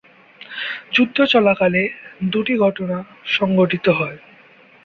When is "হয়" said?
3.99-4.17